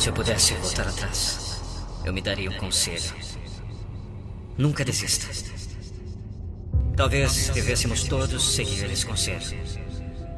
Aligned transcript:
Se 0.00 0.08
eu 0.08 0.14
pudesse 0.14 0.54
voltar 0.54 0.88
atrás, 0.88 1.60
eu 2.06 2.12
me 2.14 2.22
daria 2.22 2.48
um 2.48 2.56
conselho. 2.56 3.12
Nunca 4.56 4.82
desista. 4.82 5.26
Talvez 6.96 7.50
devêssemos 7.50 8.04
todos 8.04 8.54
seguir 8.54 8.90
esse 8.90 9.04
conselho. 9.04 9.42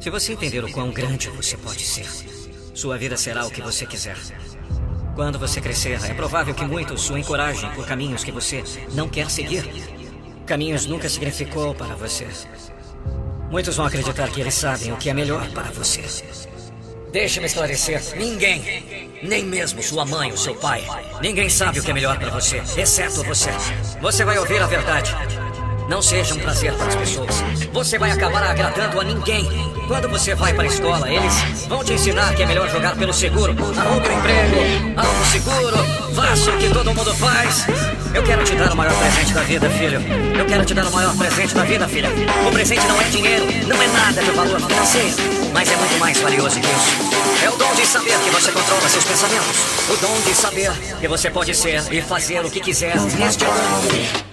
Se 0.00 0.10
você 0.10 0.32
entender 0.32 0.64
o 0.64 0.72
quão 0.72 0.90
grande 0.90 1.30
você 1.30 1.56
pode 1.56 1.84
ser, 1.84 2.08
sua 2.74 2.98
vida 2.98 3.16
será 3.16 3.46
o 3.46 3.52
que 3.52 3.62
você 3.62 3.86
quiser. 3.86 4.16
Quando 5.14 5.38
você 5.38 5.60
crescer, 5.60 6.02
é 6.10 6.12
provável 6.12 6.56
que 6.56 6.64
muitos 6.64 7.08
o 7.08 7.16
encorajem 7.16 7.70
por 7.70 7.86
caminhos 7.86 8.24
que 8.24 8.32
você 8.32 8.64
não 8.94 9.08
quer 9.08 9.30
seguir. 9.30 9.64
Caminhos 10.44 10.86
nunca 10.86 11.08
significou 11.08 11.72
para 11.72 11.94
você. 11.94 12.26
Muitos 13.48 13.76
vão 13.76 13.86
acreditar 13.86 14.28
que 14.28 14.40
eles 14.40 14.54
sabem 14.54 14.92
o 14.92 14.96
que 14.96 15.08
é 15.08 15.14
melhor 15.14 15.48
para 15.52 15.70
você. 15.70 16.02
Deixe-me 17.12 17.46
esclarecer: 17.46 18.00
ninguém, 18.16 19.20
nem 19.22 19.44
mesmo 19.44 19.82
sua 19.82 20.04
mãe 20.06 20.30
ou 20.30 20.36
seu 20.36 20.54
pai, 20.54 20.82
ninguém 21.20 21.48
sabe 21.48 21.78
o 21.78 21.82
que 21.82 21.90
é 21.90 21.94
melhor 21.94 22.18
para 22.18 22.30
você, 22.30 22.62
exceto 22.76 23.22
você. 23.22 23.50
Você 24.00 24.24
vai 24.24 24.38
ouvir 24.38 24.62
a 24.62 24.66
verdade. 24.66 25.14
Não 25.88 26.00
seja 26.00 26.34
um 26.34 26.38
prazer 26.38 26.72
para 26.72 26.86
as 26.86 26.96
pessoas. 26.96 27.40
Você 27.72 27.98
vai 27.98 28.10
acabar 28.10 28.42
agradando 28.44 28.98
a 28.98 29.04
ninguém. 29.04 29.44
Quando 29.92 30.08
você 30.08 30.34
vai 30.34 30.54
para 30.54 30.62
a 30.62 30.66
escola, 30.66 31.12
eles 31.12 31.66
vão 31.68 31.84
te 31.84 31.92
ensinar 31.92 32.34
que 32.34 32.42
é 32.42 32.46
melhor 32.46 32.66
jogar 32.70 32.96
pelo 32.96 33.12
seguro. 33.12 33.54
Arrume 33.78 34.08
um 34.08 34.18
emprego, 34.18 34.56
algo 34.96 35.24
seguro, 35.26 35.76
faça 36.14 36.50
o 36.50 36.56
que 36.56 36.70
todo 36.70 36.94
mundo 36.94 37.14
faz. 37.14 37.66
Eu 38.14 38.22
quero 38.22 38.42
te 38.42 38.54
dar 38.54 38.72
o 38.72 38.76
maior 38.76 38.98
presente 38.98 39.34
da 39.34 39.42
vida, 39.42 39.68
filho. 39.68 40.00
Eu 40.38 40.46
quero 40.46 40.64
te 40.64 40.72
dar 40.72 40.86
o 40.86 40.92
maior 40.92 41.14
presente 41.14 41.54
da 41.54 41.64
vida, 41.64 41.86
filha. 41.86 42.08
O 42.48 42.50
presente 42.50 42.86
não 42.86 42.98
é 43.02 43.04
dinheiro, 43.04 43.44
não 43.66 43.82
é 43.82 43.86
nada 43.88 44.22
de 44.22 44.30
valor 44.30 44.60
financeiro, 44.62 45.16
mas 45.52 45.70
é 45.70 45.76
muito 45.76 45.98
mais 45.98 46.18
valioso 46.18 46.58
que 46.58 46.66
isso. 46.66 47.44
É 47.44 47.50
o 47.50 47.56
dom 47.58 47.74
de 47.74 47.84
saber 47.86 48.18
que 48.20 48.30
você 48.30 48.50
controla 48.50 48.88
seus 48.88 49.04
pensamentos. 49.04 49.58
O 49.90 49.96
dom 49.98 50.20
de 50.22 50.34
saber 50.34 50.72
que 51.02 51.06
você 51.06 51.28
pode 51.28 51.54
ser 51.54 51.82
e 51.92 52.00
fazer 52.00 52.42
o 52.42 52.50
que 52.50 52.60
quiser 52.60 52.98
neste 52.98 53.44
mundo. 53.44 54.31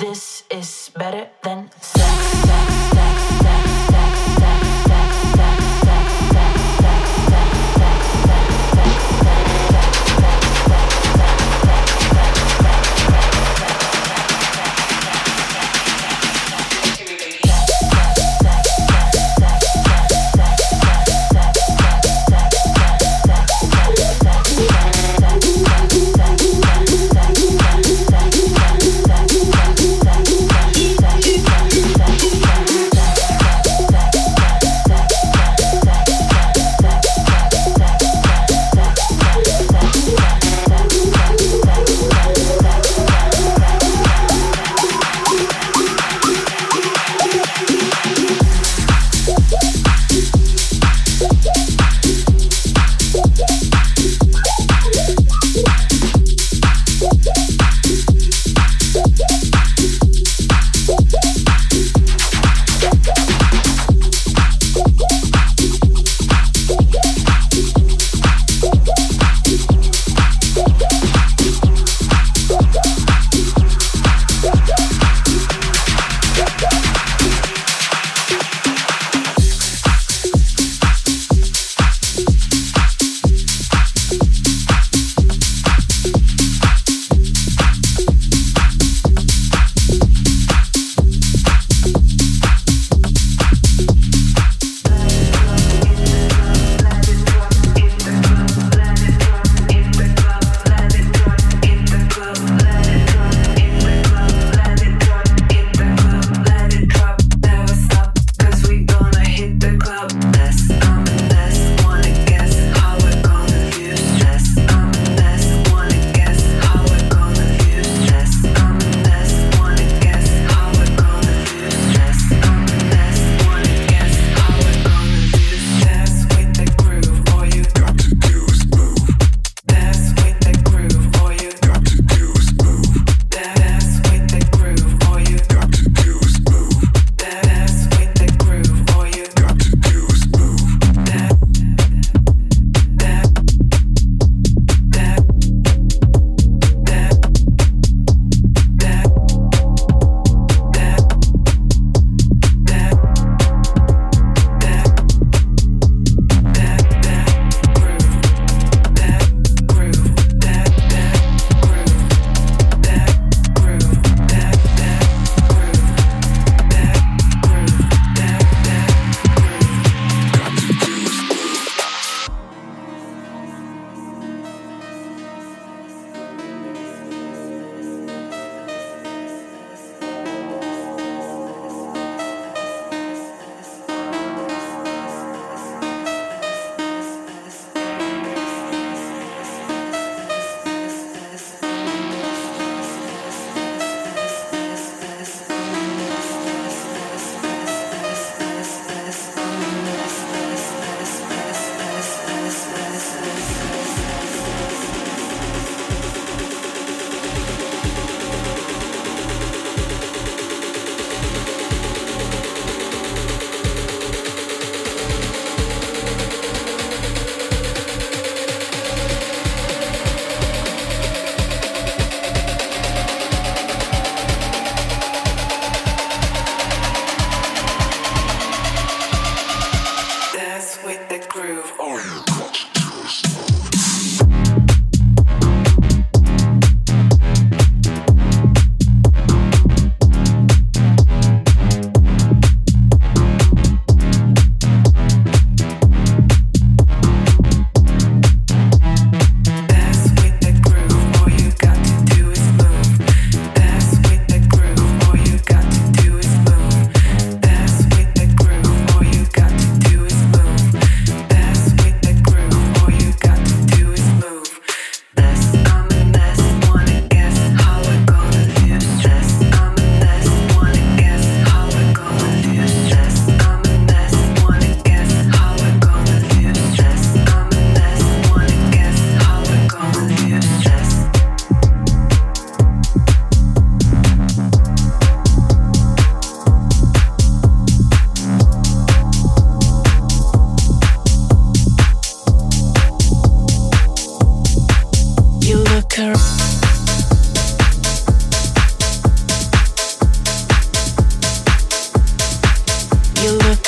This 0.00 0.44
is 0.50 0.90
better 0.94 1.30
than 1.42 1.70
sex. 1.80 2.45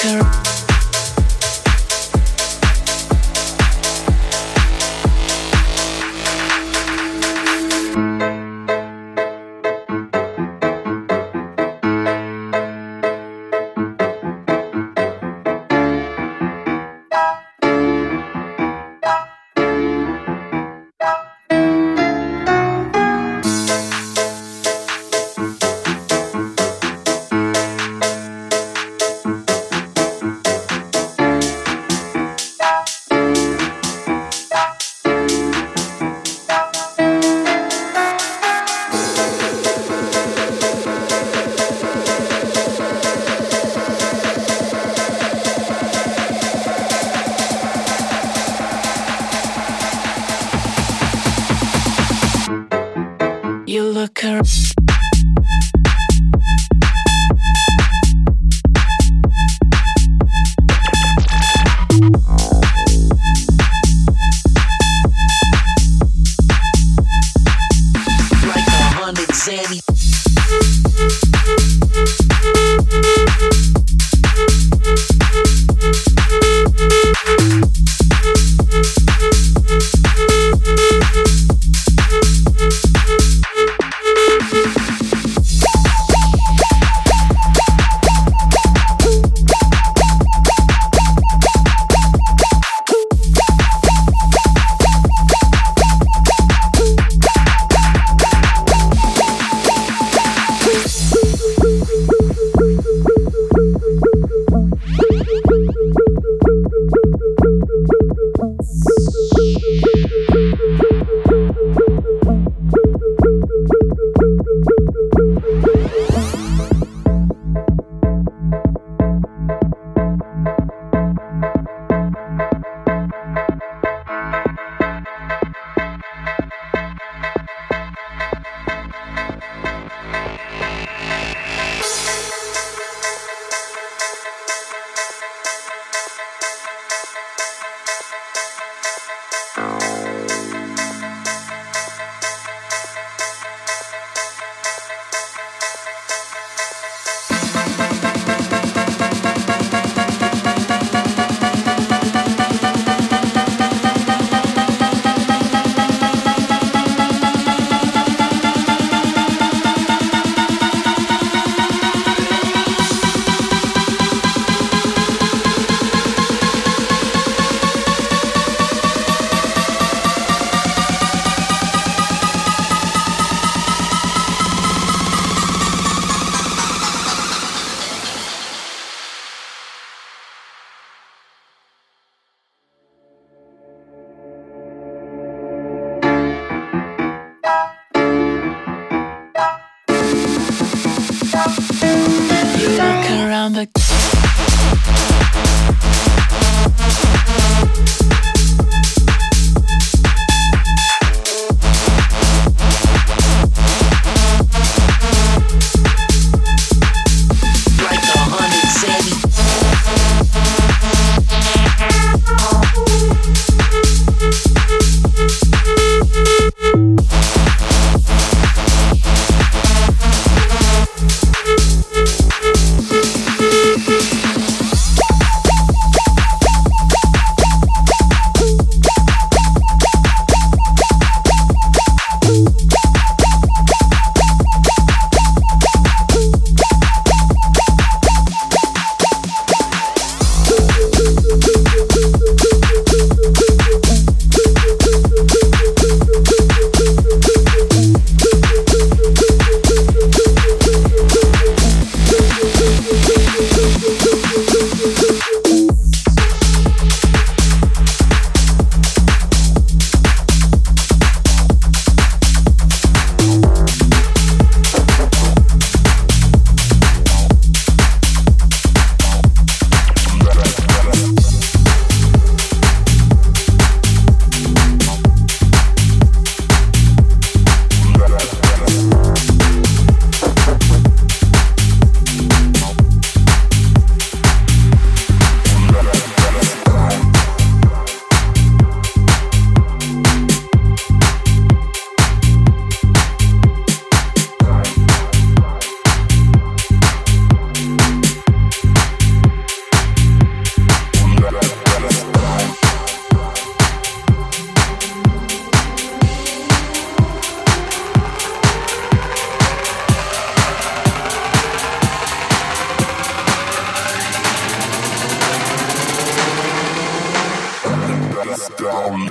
her 0.09 0.48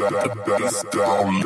down. 0.09 1.37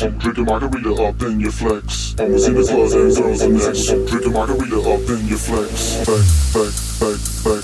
Drink 0.00 0.38
a 0.38 0.42
margarita 0.44 0.94
up, 1.02 1.20
in 1.22 1.40
your 1.40 1.52
flex. 1.52 2.14
I 2.18 2.24
was 2.24 2.48
in 2.48 2.54
the 2.54 2.64
clubs 2.64 2.94
and 2.94 3.14
girls 3.14 3.42
and 3.42 3.52
necks. 3.52 3.86
Drink 3.86 4.24
a 4.24 4.30
margarita 4.30 4.80
up, 4.80 5.10
in 5.10 5.26
your 5.26 5.36
flex. 5.36 5.98
Back, 6.06 6.24
back, 6.54 6.72
back, 7.00 7.20
back. 7.44 7.59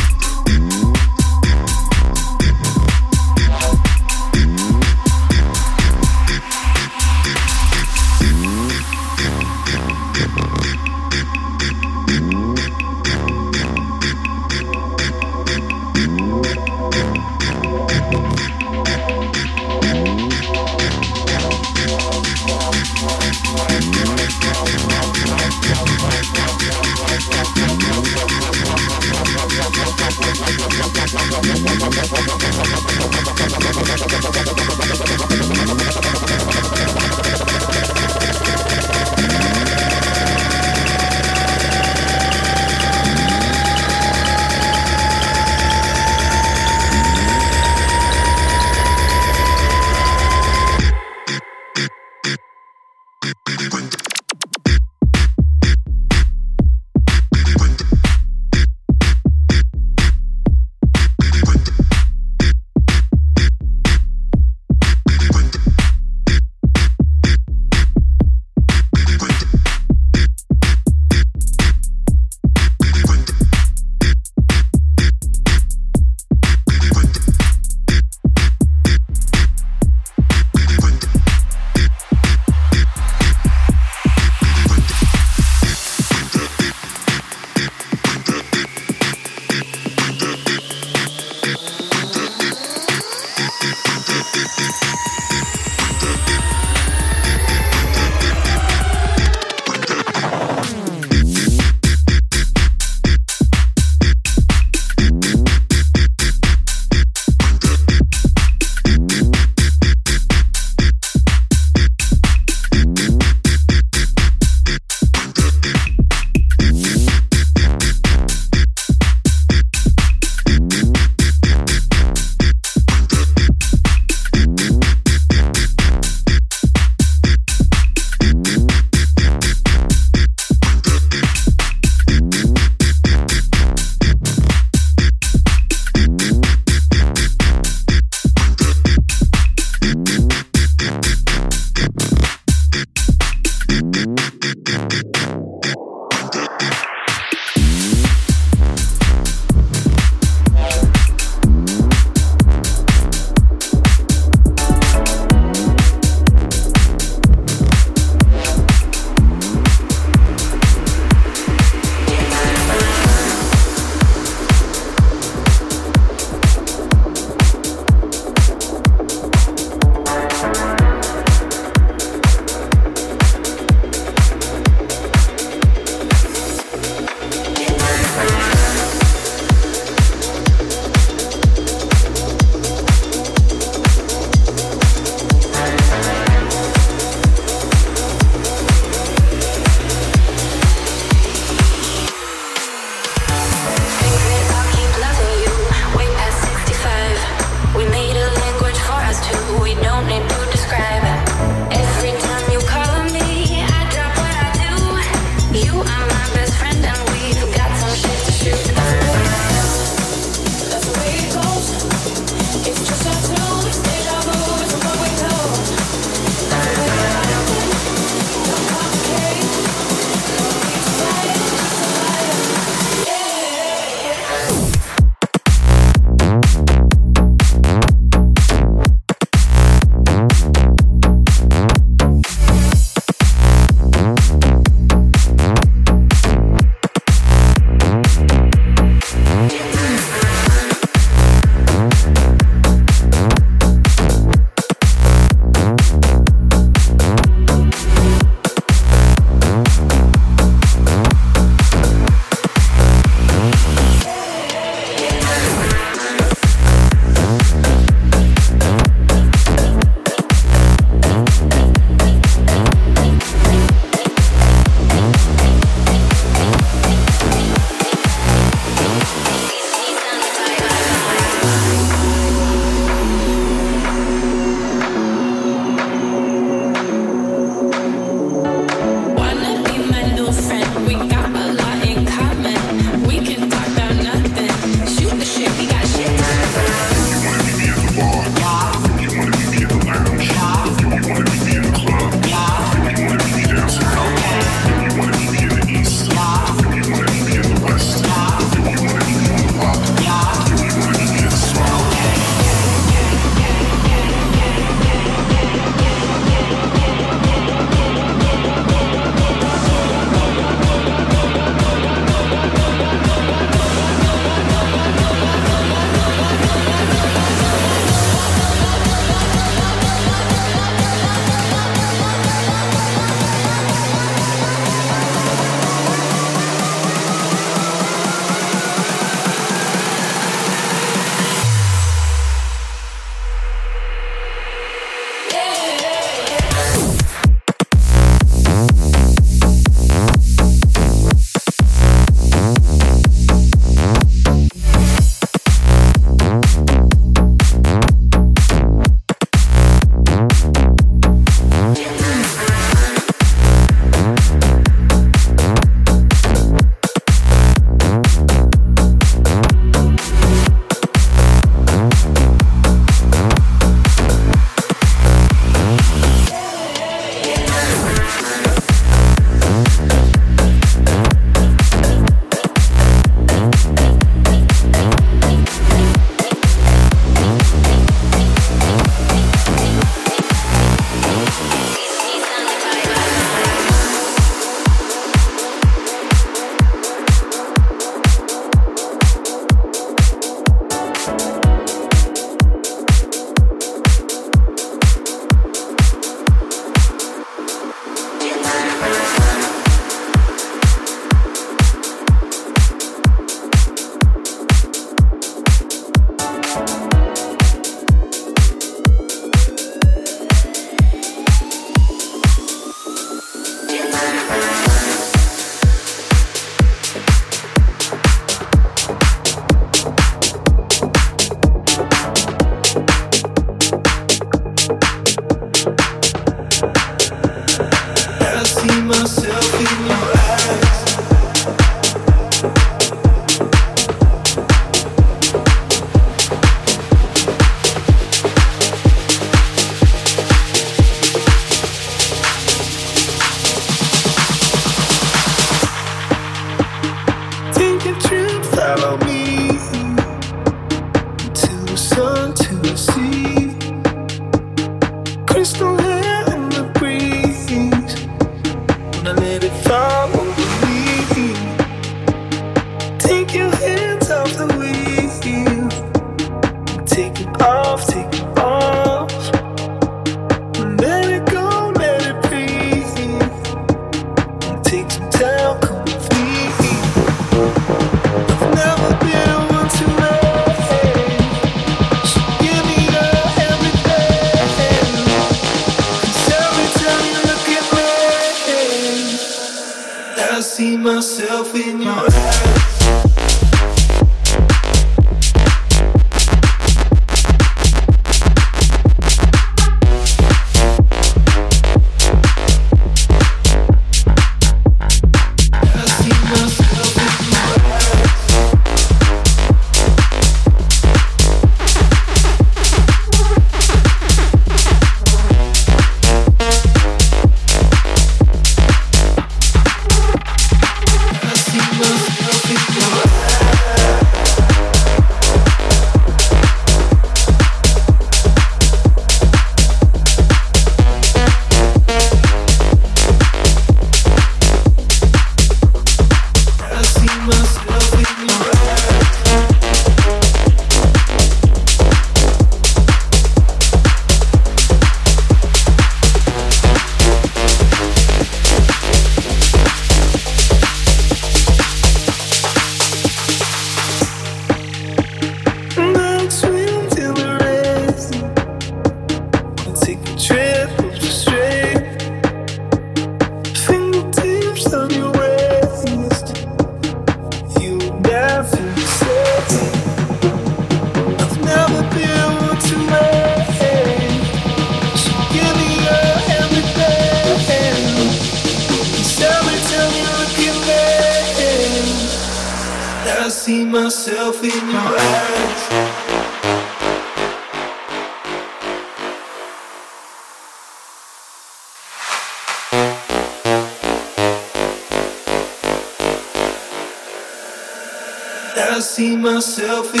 myself 599.41 600.00